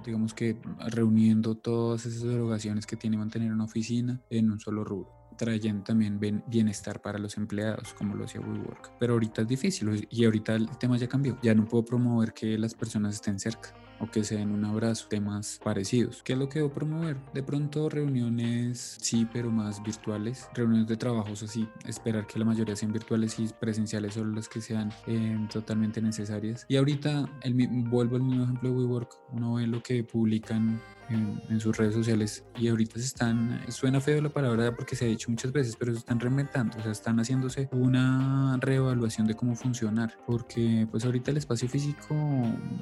digamos 0.04 0.34
que 0.34 0.56
reuniendo 0.88 1.54
todas 1.54 2.06
esas 2.06 2.22
derogaciones 2.22 2.86
que 2.86 2.96
tiene 2.96 3.16
mantener 3.16 3.52
una 3.52 3.64
oficina 3.64 4.20
en 4.30 4.50
un 4.50 4.60
solo 4.60 4.84
rubro 4.84 5.24
trayendo 5.36 5.82
también 5.82 6.20
bienestar 6.46 7.02
para 7.02 7.18
los 7.18 7.36
empleados, 7.36 7.92
como 7.94 8.14
lo 8.14 8.24
hacía 8.24 8.40
WeWork. 8.40 8.92
Pero 8.98 9.14
ahorita 9.14 9.42
es 9.42 9.48
difícil 9.48 10.06
y 10.10 10.24
ahorita 10.24 10.54
el 10.54 10.68
tema 10.78 10.96
ya 10.96 11.08
cambió. 11.08 11.38
Ya 11.42 11.54
no 11.54 11.64
puedo 11.64 11.84
promover 11.84 12.32
que 12.32 12.56
las 12.58 12.74
personas 12.74 13.14
estén 13.14 13.38
cerca 13.40 13.74
o 14.00 14.10
que 14.10 14.24
se 14.24 14.36
den 14.36 14.50
un 14.50 14.64
abrazo, 14.64 15.06
temas 15.08 15.60
parecidos. 15.62 16.22
¿Qué 16.22 16.34
es 16.34 16.38
lo 16.38 16.48
que 16.48 16.60
debo 16.60 16.72
promover? 16.72 17.16
De 17.32 17.42
pronto 17.42 17.88
reuniones, 17.88 18.98
sí, 19.00 19.26
pero 19.32 19.50
más 19.50 19.82
virtuales, 19.82 20.48
reuniones 20.54 20.88
de 20.88 20.96
trabajos 20.96 21.42
así, 21.42 21.68
esperar 21.86 22.26
que 22.26 22.38
la 22.38 22.44
mayoría 22.44 22.76
sean 22.76 22.92
virtuales 22.92 23.38
y 23.38 23.48
presenciales 23.48 24.14
solo 24.14 24.32
las 24.32 24.48
que 24.48 24.60
sean 24.60 24.92
eh, 25.06 25.38
totalmente 25.52 26.00
necesarias. 26.00 26.66
Y 26.68 26.76
ahorita 26.76 27.28
el, 27.42 27.54
vuelvo 27.88 28.16
al 28.16 28.22
mismo 28.22 28.44
ejemplo 28.44 28.70
de 28.70 28.76
WeWork, 28.76 29.16
uno 29.32 29.54
ve 29.54 29.66
lo 29.66 29.82
que 29.82 30.04
publican 30.04 30.80
en, 31.10 31.60
sus 31.60 31.76
redes 31.76 31.94
sociales 31.94 32.44
y 32.58 32.68
ahorita 32.68 32.94
se 32.94 33.06
están, 33.06 33.60
suena 33.68 34.00
feo 34.00 34.20
la 34.20 34.28
palabra 34.28 34.74
porque 34.74 34.96
se 34.96 35.04
ha 35.04 35.08
dicho 35.08 35.30
muchas 35.30 35.52
veces, 35.52 35.76
pero 35.76 35.92
se 35.92 35.98
están 35.98 36.20
reinventando, 36.20 36.76
o 36.78 36.82
sea, 36.82 36.92
están 36.92 37.18
haciéndose 37.18 37.68
una 37.72 38.56
reevaluación 38.60 39.26
de 39.26 39.34
cómo 39.34 39.54
funcionar, 39.54 40.16
porque 40.26 40.86
pues 40.90 41.04
ahorita 41.04 41.30
el 41.30 41.38
espacio 41.38 41.68
físico 41.68 42.14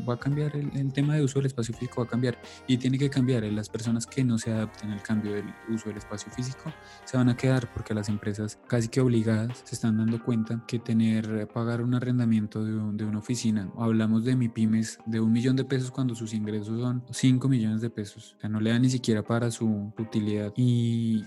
va 0.08 0.15
a 0.15 0.19
cambiar, 0.19 0.56
el, 0.56 0.93
tema 0.93 1.02
de 1.11 1.23
uso 1.23 1.39
del 1.39 1.47
espacio 1.47 1.75
físico 1.75 2.01
va 2.01 2.07
a 2.07 2.11
cambiar 2.11 2.39
y 2.67 2.77
tiene 2.77 2.99
que 2.99 3.11
cambiar, 3.11 3.43
las 3.45 3.69
personas 3.69 4.07
que 4.07 4.25
no 4.25 4.39
se 4.39 4.53
adapten 4.53 4.91
al 4.91 5.03
cambio 5.03 5.33
del 5.33 5.47
uso 5.69 5.89
del 5.89 5.99
espacio 5.99 6.31
físico 6.33 6.73
se 7.05 7.17
van 7.17 7.29
a 7.29 7.37
quedar 7.37 7.73
porque 7.73 7.95
las 7.95 8.09
empresas 8.09 8.59
casi 8.69 8.89
que 8.89 9.01
obligadas 9.01 9.63
se 9.65 9.75
están 9.75 9.97
dando 9.97 10.23
cuenta 10.23 10.65
que 10.67 10.79
tener, 10.79 11.49
pagar 11.49 11.83
un 11.83 11.95
arrendamiento 11.95 12.65
de, 12.65 12.73
de 12.97 13.05
una 13.05 13.19
oficina, 13.19 13.71
hablamos 13.77 14.25
de 14.25 14.37
mi 14.37 14.49
pymes 14.49 14.99
de 15.06 15.21
un 15.21 15.32
millón 15.32 15.56
de 15.56 15.65
pesos 15.65 15.91
cuando 15.91 16.15
sus 16.15 16.35
ingresos 16.35 16.81
son 16.81 17.03
5 17.11 17.49
millones 17.49 17.81
de 17.81 17.91
pesos, 17.91 18.35
o 18.37 18.41
sea, 18.41 18.51
no 18.51 18.61
le 18.61 18.71
da 18.71 18.79
ni 18.79 18.91
siquiera 18.91 19.23
para 19.23 19.51
su 19.51 19.93
utilidad. 19.99 20.53
Y, 20.56 21.25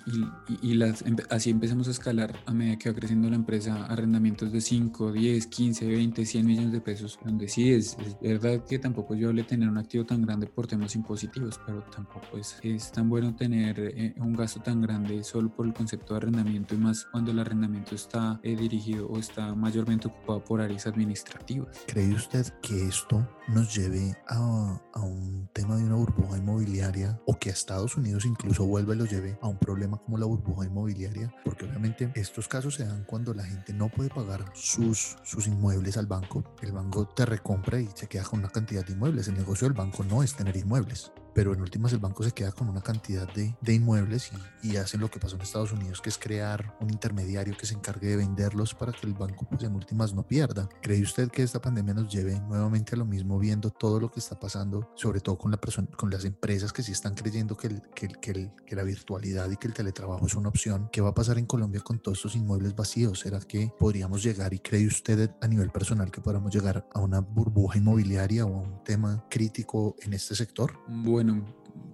y, 0.62 0.74
las, 0.75 1.03
así 1.29 1.50
empezamos 1.50 1.88
a 1.88 1.91
escalar 1.91 2.36
a 2.46 2.53
medida 2.53 2.77
que 2.77 2.89
va 2.89 2.96
creciendo 2.96 3.29
la 3.29 3.36
empresa, 3.36 3.86
arrendamientos 3.86 4.51
de 4.51 4.62
5, 4.62 5.12
10, 5.12 5.48
15, 5.48 5.88
20, 5.88 6.25
100 6.25 6.46
millones 6.46 6.72
de 6.72 6.82
pesos, 6.82 7.20
donde 7.24 7.48
sí 7.48 7.72
es, 7.72 7.98
es 8.00 8.20
verdad 8.22 8.63
que 8.65 8.79
tampoco 8.79 9.15
yo 9.15 9.34
le 9.34 9.44
tener 9.44 9.64
un 9.69 9.77
activo 9.77 10.05
tan 10.05 10.22
grande 10.22 10.48
por 10.48 10.67
temas 10.67 10.95
impositivos, 10.95 11.60
pero 11.65 11.81
tampoco 11.84 12.38
es, 12.38 12.57
es 12.63 12.91
tan 12.91 13.10
bueno 13.10 13.36
tener 13.36 13.79
eh, 13.79 14.15
un 14.17 14.34
gasto 14.34 14.62
tan 14.62 14.81
grande 14.81 15.24
solo 15.24 15.50
por 15.50 15.65
el 15.65 15.74
concepto 15.74 16.13
de 16.13 16.17
arrendamiento 16.17 16.75
y 16.75 16.77
más 16.77 17.05
cuando 17.12 17.31
el 17.31 17.39
arrendamiento 17.39 17.95
está 17.95 18.39
eh, 18.43 18.55
dirigido 18.55 19.07
o 19.07 19.17
está 19.17 19.53
mayormente 19.55 20.07
ocupado 20.07 20.43
por 20.43 20.62
áreas 20.62 20.88
administrativas. 20.88 21.84
¿Cree 21.88 22.13
usted 22.13 22.45
que 22.62 22.88
esto 22.88 23.27
nos 23.48 23.75
lleve 23.75 24.15
a, 24.27 24.81
a 24.93 25.01
un 25.01 25.50
tema 25.53 25.75
de 25.77 25.84
una 25.84 25.95
burbuja 25.95 26.38
inmobiliaria? 26.38 27.19
o 27.25 27.38
que 27.38 27.50
a 27.50 27.53
Estados 27.53 27.95
Unidos 27.98 28.25
incluso 28.25 28.65
vuelva 28.65 28.93
y 28.93 28.98
lo 28.98 29.05
lleve 29.05 29.38
a 29.41 29.48
un 29.48 29.57
problema 29.57 29.98
como 29.98 30.17
la 30.17 30.25
burbuja 30.25 30.65
inmobiliaria, 30.65 31.34
porque 31.43 31.65
obviamente 31.65 32.12
estos 32.15 32.48
casos 32.48 32.75
se 32.75 32.86
dan 32.86 33.03
cuando 33.05 33.34
la 33.34 33.43
gente 33.43 33.74
no 33.74 33.89
puede 33.89 34.10
pagar 34.10 34.45
sus, 34.53 35.17
sus 35.24 35.48
inmuebles 35.48 35.98
al 35.98 36.05
banco, 36.05 36.43
el 36.62 36.72
banco 36.72 37.07
te 37.07 37.25
recompra 37.25 37.79
y 37.79 37.89
se 37.93 38.07
queda 38.07 38.24
con 38.24 38.39
una 38.39 38.50
cantidad 38.50 38.86
de 38.86 38.93
inmuebles, 38.93 39.27
el 39.27 39.36
negocio 39.36 39.54
del 39.62 39.74
banco 39.74 40.03
no 40.03 40.21
es 40.24 40.35
tener 40.35 40.57
inmuebles, 40.57 41.12
pero 41.36 41.54
en 41.54 41.62
últimas 41.62 41.92
el 41.92 42.00
banco 42.00 42.24
se 42.24 42.32
queda 42.32 42.54
con 42.54 42.70
una 42.70 42.82
cantidad 42.82 43.32
de, 43.34 43.56
de 43.62 43.74
inmuebles 43.74 44.32
y, 44.63 44.77
hacen 44.77 45.00
lo 45.00 45.10
que 45.10 45.20
pasó 45.20 45.36
en 45.36 45.42
Estados 45.42 45.72
Unidos, 45.72 46.01
que 46.01 46.10
es 46.10 46.18
crear 46.18 46.75
un 46.82 46.89
intermediario 46.89 47.56
que 47.58 47.65
se 47.65 47.75
encargue 47.75 48.08
de 48.08 48.18
venderlos 48.18 48.74
para 48.74 48.92
que 48.92 49.08
el 49.08 49.13
banco 49.13 49.48
pues 49.50 49.63
en 49.63 49.74
últimas 49.74 50.13
no 50.13 50.27
pierda. 50.27 50.68
¿Cree 50.82 51.01
usted 51.01 51.30
que 51.30 51.44
esta 51.44 51.62
pandemia 51.62 51.94
nos 51.94 52.12
lleve 52.12 52.39
nuevamente 52.42 52.96
a 52.96 52.98
lo 52.98 53.06
mismo 53.06 53.39
viendo 53.39 53.70
todo 53.70 54.00
lo 54.00 54.12
que 54.12 54.20
está 54.20 54.38
pasando, 54.38 54.92
sobre 54.96 55.22
todo 55.22 55.38
con, 55.38 55.51
la 55.51 55.58
persona, 55.58 55.88
con 55.96 56.10
las 56.10 56.25
empresas 56.25 56.74
que 56.74 56.84
sí 56.84 56.92
están 56.92 57.15
creyendo 57.15 57.56
que, 57.56 57.68
el, 57.68 57.82
que, 57.94 58.32
el, 58.32 58.51
que 58.65 58.75
la 58.75 58.84
virtualidad 58.84 59.50
y 59.50 59.58
que 59.58 59.68
el 59.68 59.74
teletrabajo 59.74 60.25
es 60.25 60.36
una 60.36 60.50
opción? 60.50 60.89
¿Qué 60.92 61.01
va 61.01 61.10
a 61.10 61.15
pasar 61.15 61.38
en 61.38 61.46
Colombia 61.46 61.82
con 61.82 62.00
todos 62.00 62.18
estos 62.18 62.36
inmuebles 62.36 62.75
vacíos? 62.75 63.20
¿Será 63.20 63.39
que 63.39 63.72
podríamos 63.80 64.24
llegar 64.24 64.54
y 64.54 64.60
cree 64.60 64.88
usted 64.88 65.32
a 65.42 65.48
nivel 65.48 65.70
personal 65.70 66.12
que 66.12 66.22
podamos 66.22 66.54
llegar 66.54 66.88
a 66.94 67.00
una 67.00 67.20
burbuja 67.20 67.77
inmobiliaria 67.77 68.46
o 68.46 68.58
a 68.58 68.62
un 68.62 68.84
tema 68.84 69.25
crítico 69.30 69.96
en 70.01 70.13
este 70.13 70.36
sector? 70.36 70.74
Bueno, 70.88 71.25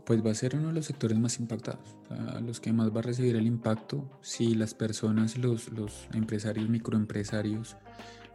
pues 0.06 0.26
va 0.26 0.32
a 0.32 0.36
ser 0.36 0.56
uno 0.56 0.70
de 0.70 0.74
los 0.74 0.86
sectores 0.86 1.18
más 1.20 1.40
impactados, 1.40 1.96
los 2.44 2.60
que 2.60 2.74
más 2.74 2.94
va 2.94 3.00
a 3.00 3.04
recibir 3.04 3.36
el 3.36 3.46
impacto 3.46 4.10
si 4.22 4.56
las 4.56 4.74
personas, 4.74 5.38
los, 5.38 5.72
los 5.72 6.08
empresarios, 6.14 6.68
microempresarios, 6.70 7.78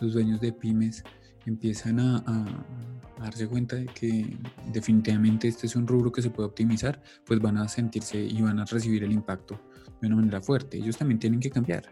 los 0.01 0.13
dueños 0.13 0.41
de 0.41 0.53
pymes 0.53 1.05
empiezan 1.45 2.01
a, 2.01 2.19
a, 2.27 3.23
darse 3.23 3.47
cuenta 3.49 3.77
de 3.77 3.87
que 3.87 4.37
definitivamente 4.73 5.49
este 5.49 5.67
es 5.67 5.77
un 5.77 5.87
rubro 5.87 6.13
que 6.13 6.23
se 6.23 6.31
puede 6.31 6.49
optimizar, 6.49 7.03
pues 7.25 7.41
van 7.41 7.57
a 7.59 7.69
sentirse 7.69 8.19
y 8.19 8.43
van 8.43 8.59
a 8.59 8.65
recibir 8.65 9.05
el 9.05 9.13
impacto 9.13 9.61
de 10.01 10.07
una 10.09 10.17
manera 10.17 10.41
fuerte. 10.43 10.77
Ellos 10.77 10.97
también 10.97 11.19
tienen 11.19 11.41
que 11.41 11.51
cambiar. 11.51 11.85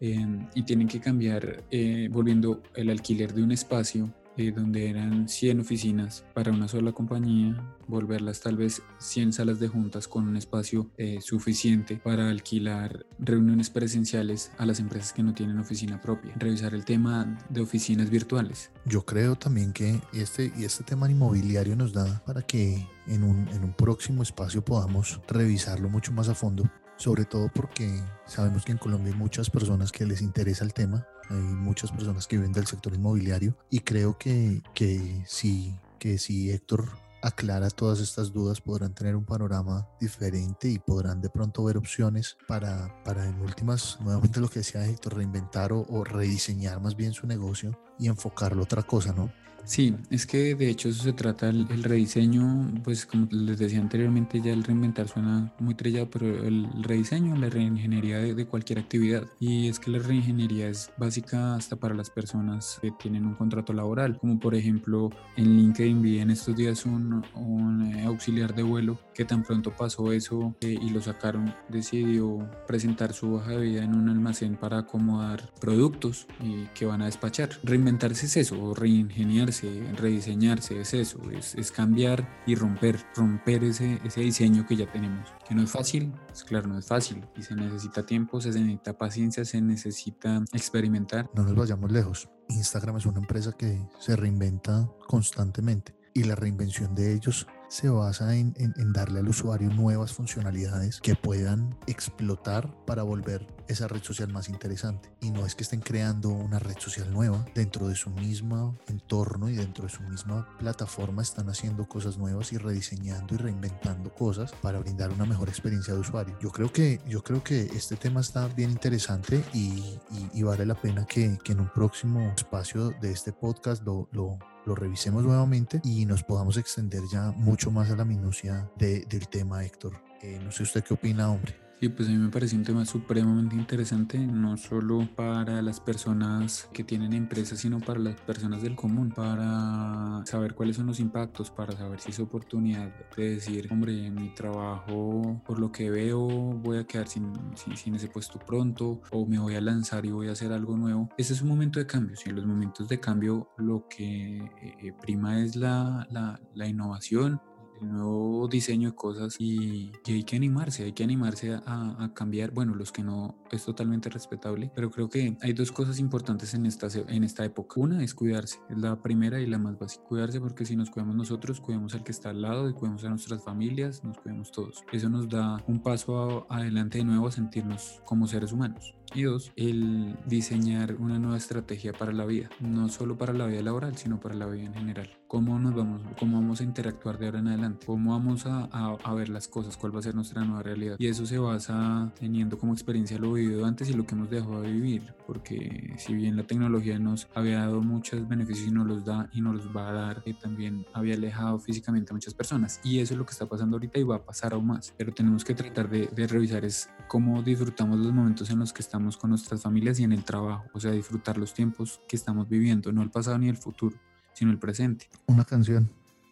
Em, 0.00 0.46
y 0.54 0.62
tienen 0.62 0.86
que 0.86 1.00
cambiar 1.00 1.64
eh, 1.72 2.08
volviendo 2.10 2.62
el 2.76 2.88
alquiler 2.88 3.34
de 3.34 3.42
un 3.42 3.50
espacio 3.50 4.14
donde 4.46 4.88
eran 4.88 5.28
100 5.28 5.60
oficinas 5.60 6.24
para 6.34 6.52
una 6.52 6.68
sola 6.68 6.92
compañía, 6.92 7.76
volverlas 7.88 8.40
tal 8.40 8.56
vez 8.56 8.82
100 8.98 9.32
salas 9.32 9.58
de 9.58 9.68
juntas 9.68 10.06
con 10.06 10.28
un 10.28 10.36
espacio 10.36 10.90
eh, 10.96 11.20
suficiente 11.20 11.96
para 11.96 12.28
alquilar 12.28 13.04
reuniones 13.18 13.70
presenciales 13.70 14.52
a 14.58 14.66
las 14.66 14.80
empresas 14.80 15.12
que 15.12 15.22
no 15.22 15.34
tienen 15.34 15.58
oficina 15.58 16.00
propia, 16.00 16.34
revisar 16.36 16.74
el 16.74 16.84
tema 16.84 17.38
de 17.48 17.60
oficinas 17.60 18.10
virtuales. 18.10 18.70
Yo 18.84 19.04
creo 19.04 19.36
también 19.36 19.72
que 19.72 20.00
este, 20.12 20.52
y 20.56 20.64
este 20.64 20.84
tema 20.84 21.10
inmobiliario 21.10 21.76
nos 21.76 21.92
da 21.92 22.22
para 22.24 22.42
que 22.42 22.86
en 23.06 23.24
un, 23.24 23.48
en 23.48 23.64
un 23.64 23.72
próximo 23.72 24.22
espacio 24.22 24.64
podamos 24.64 25.20
revisarlo 25.28 25.88
mucho 25.88 26.12
más 26.12 26.28
a 26.28 26.34
fondo 26.34 26.70
sobre 26.98 27.24
todo 27.24 27.48
porque 27.54 28.02
sabemos 28.26 28.64
que 28.64 28.72
en 28.72 28.78
Colombia 28.78 29.12
hay 29.12 29.18
muchas 29.18 29.48
personas 29.48 29.90
que 29.92 30.04
les 30.04 30.20
interesa 30.20 30.64
el 30.64 30.74
tema, 30.74 31.06
hay 31.30 31.36
muchas 31.36 31.90
personas 31.90 32.26
que 32.26 32.36
viven 32.36 32.52
del 32.52 32.66
sector 32.66 32.92
inmobiliario 32.92 33.56
y 33.70 33.80
creo 33.80 34.18
que, 34.18 34.62
que, 34.74 35.22
si, 35.26 35.78
que 35.98 36.18
si 36.18 36.50
Héctor 36.50 36.90
aclara 37.22 37.70
todas 37.70 38.00
estas 38.00 38.32
dudas 38.32 38.60
podrán 38.60 38.94
tener 38.94 39.16
un 39.16 39.24
panorama 39.24 39.88
diferente 40.00 40.68
y 40.68 40.78
podrán 40.78 41.20
de 41.20 41.30
pronto 41.30 41.64
ver 41.64 41.76
opciones 41.76 42.36
para, 42.46 43.02
para 43.04 43.26
en 43.26 43.40
últimas, 43.40 43.98
nuevamente 44.00 44.40
lo 44.40 44.48
que 44.48 44.60
decía 44.60 44.84
Héctor, 44.84 45.16
reinventar 45.16 45.72
o, 45.72 45.86
o 45.88 46.04
rediseñar 46.04 46.80
más 46.80 46.96
bien 46.96 47.12
su 47.12 47.26
negocio 47.26 47.78
y 47.98 48.08
enfocarlo 48.08 48.60
a 48.60 48.64
otra 48.64 48.82
cosa, 48.82 49.12
¿no? 49.12 49.32
Sí, 49.64 49.94
es 50.10 50.26
que 50.26 50.54
de 50.54 50.70
hecho 50.70 50.88
eso 50.88 51.02
se 51.02 51.12
trata, 51.12 51.50
el, 51.50 51.82
rediseño, 51.82 52.72
pues 52.82 53.04
como 53.04 53.28
les 53.30 53.58
decía 53.58 53.80
anteriormente, 53.80 54.40
ya 54.40 54.52
el 54.52 54.64
reinventar 54.64 55.08
suena 55.08 55.52
muy 55.58 55.74
trillado, 55.74 56.08
pero 56.10 56.26
el 56.26 56.66
rediseño, 56.82 57.36
la 57.36 57.50
reingeniería 57.50 58.18
de, 58.18 58.46
cualquier 58.46 58.78
actividad. 58.78 59.26
Y 59.38 59.68
es 59.68 59.78
que 59.78 59.90
la 59.90 59.98
reingeniería 59.98 60.68
es 60.68 60.90
básica 60.96 61.54
hasta 61.54 61.76
para 61.76 61.94
las 61.94 62.08
personas 62.08 62.78
que 62.80 62.90
tienen 62.92 63.26
un 63.26 63.34
contrato 63.34 63.72
laboral, 63.72 64.18
como 64.18 64.40
por 64.40 64.54
ejemplo 64.54 65.10
en 65.36 65.56
LinkedIn 65.56 66.00
vi 66.00 66.18
en 66.18 66.30
estos 66.30 66.56
días 66.56 66.86
un, 66.86 67.22
un 67.34 67.94
auxiliar 68.06 68.54
de 68.54 68.62
vuelo 68.62 68.98
que 69.18 69.24
tan 69.24 69.42
pronto 69.42 69.72
pasó 69.76 70.12
eso 70.12 70.54
eh, 70.60 70.78
y 70.80 70.90
lo 70.90 71.00
sacaron, 71.02 71.52
decidió 71.68 72.48
presentar 72.68 73.12
su 73.12 73.34
hoja 73.34 73.50
de 73.50 73.58
vida 73.62 73.82
en 73.82 73.96
un 73.96 74.08
almacén 74.08 74.54
para 74.54 74.78
acomodar 74.78 75.52
productos 75.60 76.28
y 76.40 76.66
que 76.66 76.86
van 76.86 77.02
a 77.02 77.06
despachar. 77.06 77.50
Reinventarse 77.64 78.26
es 78.26 78.36
eso, 78.36 78.74
reingeniarse 78.74 79.88
rediseñarse, 79.96 80.82
es 80.82 80.94
eso, 80.94 81.18
es, 81.32 81.72
cambiar 81.72 82.28
y 82.46 82.54
romper, 82.54 83.04
romper 83.16 83.64
ese, 83.64 83.98
ese 84.04 84.20
diseño 84.20 84.64
que 84.68 84.76
ya 84.76 84.88
tenemos. 84.92 85.28
Que 85.48 85.56
no 85.56 85.62
es 85.62 85.70
fácil, 85.72 86.12
es 86.32 86.44
claro, 86.44 86.68
no 86.68 86.78
es 86.78 86.86
fácil 86.86 87.26
y 87.36 87.42
se 87.42 87.56
necesita 87.56 88.06
tiempo, 88.06 88.40
se 88.40 88.50
necesita 88.50 88.96
paciencia, 88.96 89.44
se 89.44 89.60
necesita 89.60 90.44
experimentar. 90.52 91.28
No 91.34 91.42
nos 91.42 91.56
vayamos 91.56 91.90
lejos. 91.90 92.28
Instagram 92.50 92.98
es 92.98 93.06
una 93.06 93.18
empresa 93.18 93.50
que 93.50 93.84
se 93.98 94.14
reinventa 94.14 94.88
constantemente 95.08 95.96
y 96.14 96.22
la 96.22 96.36
reinvención 96.36 96.94
de 96.94 97.14
ellos 97.14 97.48
se 97.68 97.88
basa 97.88 98.34
en, 98.34 98.54
darle 98.92 99.20
al 99.20 99.28
usuario 99.28 99.68
nuevas 99.68 100.12
funcionalidades 100.12 101.00
que 101.00 101.14
puedan 101.14 101.76
explotar 101.86 102.74
para 102.86 103.02
volver 103.02 103.46
esa 103.68 103.86
red 103.86 104.02
social 104.02 104.32
más 104.32 104.48
interesante. 104.48 105.10
Y 105.20 105.30
no 105.30 105.44
es 105.44 105.54
que 105.54 105.62
estén 105.62 105.80
creando 105.80 106.30
una 106.30 106.58
red 106.58 106.78
social 106.78 107.12
nueva, 107.12 107.44
dentro 107.54 107.86
de 107.88 107.94
su 107.94 108.08
mismo 108.10 108.78
entorno 108.88 109.50
y 109.50 109.56
dentro 109.56 109.84
de 109.84 109.90
su 109.90 110.02
misma 110.04 110.48
plataforma 110.58 111.20
están 111.20 111.50
haciendo 111.50 111.86
cosas 111.86 112.16
nuevas 112.16 112.52
y 112.52 112.56
rediseñando 112.56 113.34
y 113.34 113.38
reinventando 113.38 114.12
cosas 114.14 114.52
para 114.62 114.78
brindar 114.78 115.10
una 115.10 115.26
mejor 115.26 115.50
experiencia 115.50 115.92
de 115.92 116.00
usuario. 116.00 116.38
Yo 116.40 116.50
creo 116.50 116.72
que, 116.72 117.00
yo 117.06 117.22
creo 117.22 117.44
que 117.44 117.60
este 117.60 117.96
tema 117.96 118.20
está 118.20 118.48
bien 118.48 118.70
interesante 118.70 119.44
y, 119.52 119.98
vale 120.42 120.64
la 120.64 120.80
pena 120.80 121.04
que, 121.04 121.38
en 121.44 121.60
un 121.60 121.68
próximo 121.68 122.32
espacio 122.34 122.90
de 123.02 123.12
este 123.12 123.32
podcast 123.32 123.84
lo, 123.84 124.08
lo 124.12 124.38
lo 124.68 124.74
revisemos 124.74 125.24
nuevamente 125.24 125.80
y 125.82 126.04
nos 126.04 126.22
podamos 126.22 126.58
extender 126.58 127.02
ya 127.10 127.32
mucho 127.32 127.70
más 127.70 127.90
a 127.90 127.96
la 127.96 128.04
minucia 128.04 128.70
del 128.76 129.28
tema, 129.28 129.64
Héctor. 129.64 129.94
Eh, 130.22 130.38
no 130.44 130.52
sé 130.52 130.62
usted 130.62 130.84
qué 130.84 130.94
opina, 130.94 131.30
hombre. 131.30 131.67
Sí, 131.80 131.88
pues 131.88 132.08
a 132.08 132.10
mí 132.10 132.18
me 132.18 132.28
parece 132.28 132.56
un 132.56 132.64
tema 132.64 132.84
supremamente 132.84 133.54
interesante, 133.54 134.18
no 134.18 134.56
solo 134.56 135.08
para 135.14 135.62
las 135.62 135.78
personas 135.78 136.68
que 136.72 136.82
tienen 136.82 137.12
empresas, 137.12 137.60
sino 137.60 137.78
para 137.78 138.00
las 138.00 138.20
personas 138.20 138.62
del 138.62 138.74
común, 138.74 139.12
para 139.14 140.26
saber 140.26 140.56
cuáles 140.56 140.74
son 140.74 140.86
los 140.86 140.98
impactos, 140.98 141.52
para 141.52 141.76
saber 141.76 142.00
si 142.00 142.10
es 142.10 142.18
oportunidad 142.18 142.92
de 143.16 143.34
decir, 143.34 143.68
hombre, 143.70 144.10
mi 144.10 144.34
trabajo, 144.34 145.40
por 145.46 145.60
lo 145.60 145.70
que 145.70 145.88
veo, 145.88 146.26
voy 146.26 146.78
a 146.78 146.84
quedar 146.84 147.06
sin, 147.06 147.32
sin, 147.54 147.94
ese 147.94 148.08
puesto 148.08 148.40
pronto, 148.40 149.00
o 149.12 149.24
me 149.24 149.38
voy 149.38 149.54
a 149.54 149.60
lanzar 149.60 150.04
y 150.04 150.10
voy 150.10 150.26
a 150.26 150.32
hacer 150.32 150.52
algo 150.52 150.76
nuevo. 150.76 151.08
Ese 151.16 151.32
es 151.32 151.42
un 151.42 151.48
momento 151.48 151.78
de 151.78 151.86
cambio, 151.86 152.16
y 152.26 152.28
en 152.28 152.34
los 152.34 152.44
momentos 152.44 152.88
de 152.88 152.98
cambio 152.98 153.50
lo 153.56 153.86
que 153.88 154.38
eh, 154.38 154.92
prima 155.00 155.40
es 155.40 155.54
la, 155.54 156.08
la, 156.10 156.40
la 156.54 156.66
innovación, 156.66 157.40
el 157.80 157.92
nuevo 157.92 158.37
diseño 158.46 158.90
de 158.90 158.94
cosas 158.94 159.36
y, 159.38 159.90
hay 160.06 160.24
que 160.24 160.36
animarse, 160.36 160.84
hay 160.84 160.92
que 160.92 161.02
animarse 161.02 161.54
a, 161.66 162.12
cambiar. 162.14 162.52
Bueno, 162.52 162.74
los 162.74 162.92
que 162.92 163.02
no 163.02 163.36
es 163.50 163.64
totalmente 163.64 164.08
respetable, 164.08 164.70
pero 164.74 164.90
creo 164.90 165.08
que 165.08 165.36
hay 165.40 165.52
dos 165.52 165.72
cosas 165.72 165.98
importantes 165.98 166.54
en 166.54 166.66
esta, 166.66 166.88
en 167.08 167.24
esta 167.24 167.44
época. 167.44 167.80
Una 167.80 168.02
es 168.02 168.14
cuidarse, 168.14 168.58
es 168.70 168.78
la 168.78 169.00
primera 169.02 169.40
y 169.40 169.46
la 169.46 169.58
más 169.58 169.78
básica. 169.78 170.04
Cuidarse 170.04 170.40
porque 170.40 170.64
si 170.64 170.76
nos 170.76 170.90
cuidamos 170.90 171.16
nosotros, 171.16 171.60
cuidamos 171.60 171.94
al 171.94 172.04
que 172.04 172.12
está 172.12 172.30
al 172.30 172.42
lado 172.42 172.68
y 172.68 172.74
cuidamos 172.74 173.04
a 173.04 173.08
nuestras 173.08 173.42
familias, 173.42 174.04
nos 174.04 174.18
cuidamos 174.18 174.52
todos. 174.52 174.84
Eso 174.92 175.08
nos 175.08 175.28
da 175.28 175.62
un 175.66 175.80
paso 175.82 176.46
adelante 176.50 176.98
de 176.98 177.04
nuevo 177.04 177.28
a 177.28 177.32
sentirnos 177.32 178.02
como 178.04 178.26
seres 178.26 178.52
humanos. 178.52 178.94
Y 179.14 179.22
dos, 179.22 179.52
el 179.56 180.16
diseñar 180.26 180.96
una 180.96 181.18
nueva 181.18 181.38
estrategia 181.38 181.92
para 181.94 182.12
la 182.12 182.26
vida, 182.26 182.50
no 182.60 182.88
solo 182.88 183.16
para 183.16 183.32
la 183.32 183.46
vida 183.46 183.62
laboral, 183.62 183.96
sino 183.96 184.20
para 184.20 184.34
la 184.34 184.46
vida 184.46 184.64
en 184.64 184.74
general. 184.74 185.10
¿Cómo 185.28 185.58
nos 185.58 185.74
vamos, 185.74 186.02
cómo 186.18 186.38
vamos 186.40 186.60
a 186.60 186.64
interactuar 186.64 187.18
de 187.18 187.26
ahora 187.26 187.38
en 187.38 187.48
adelante? 187.48 187.86
¿Cómo 187.86 188.12
vamos 188.12 188.27
a, 188.46 188.68
a, 189.02 189.14
ver 189.14 189.28
las 189.28 189.48
cosas? 189.48 189.76
¿Cuál 189.76 189.94
va 189.94 190.00
a 190.00 190.02
ser 190.02 190.14
nuestra 190.14 190.44
nueva 190.44 190.62
realidad? 190.62 190.96
Y 190.98 191.06
eso 191.06 191.26
se 191.26 191.38
basa 191.38 192.12
teniendo 192.18 192.58
como 192.58 192.72
experiencia 192.72 193.18
lo 193.18 193.32
vivido 193.32 193.64
antes 193.64 193.88
y 193.90 193.94
lo 193.94 194.06
que 194.06 194.14
hemos 194.14 194.30
dejado 194.30 194.62
de 194.62 194.72
vivir, 194.72 195.14
porque 195.26 195.94
si 195.98 196.14
bien 196.14 196.36
la 196.36 196.44
tecnología 196.44 196.98
nos 196.98 197.28
había 197.34 197.60
dado 197.60 197.80
muchos 197.82 198.26
beneficios 198.28 198.68
y 198.68 198.70
nos 198.70 198.86
los 198.86 199.04
da 199.04 199.28
y 199.32 199.40
nos 199.40 199.54
los 199.56 199.76
va 199.76 199.88
a 199.88 199.92
dar, 199.92 200.22
eh, 200.26 200.34
también 200.34 200.86
había 200.92 201.14
alejado 201.14 201.58
físicamente 201.58 202.12
a 202.12 202.14
muchas 202.14 202.34
personas. 202.34 202.80
Y 202.84 203.00
eso 203.00 203.14
es 203.14 203.18
lo 203.18 203.26
que 203.26 203.32
está 203.32 203.46
pasando 203.46 203.76
ahorita 203.76 203.98
y 203.98 204.04
va 204.04 204.16
a 204.16 204.24
pasar 204.24 204.52
aún 204.52 204.66
más. 204.66 204.94
Pero 204.96 205.12
tenemos 205.12 205.44
que 205.44 205.54
tratar 205.54 205.88
de, 205.88 206.06
de 206.06 206.26
revisar 206.26 206.64
es 206.64 206.88
cómo 207.08 207.42
disfrutamos 207.42 207.98
los 207.98 208.12
momentos 208.12 208.50
en 208.50 208.58
los 208.58 208.72
que 208.72 208.82
estamos 208.82 209.16
con 209.16 209.30
nuestras 209.30 209.62
familias 209.62 209.98
y 210.00 210.04
en 210.04 210.12
el 210.12 210.24
trabajo, 210.24 210.64
o 210.72 210.80
sea, 210.80 210.90
disfrutar 210.90 211.38
los 211.38 211.54
tiempos 211.54 212.00
que 212.08 212.16
estamos 212.16 212.48
viviendo, 212.48 212.92
no 212.92 213.02
el 213.02 213.10
pasado 213.10 213.38
ni 213.38 213.48
el 213.48 213.56
futuro, 213.56 213.96
sino 214.32 214.50
el 214.50 214.58
presente. 214.58 215.08
Una 215.26 215.44
canción. 215.44 215.88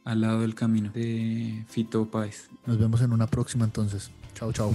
Al 0.06 0.20
lado 0.20 0.40
del 0.40 0.54
camino 0.54 0.90
de 0.92 1.64
Fito 1.68 2.08
Páez. 2.08 2.48
Nos 2.64 2.78
vemos 2.78 3.00
en 3.00 3.12
una 3.12 3.26
próxima 3.26 3.64
entonces. 3.64 4.12
Chao, 4.34 4.52
chao. 4.52 4.72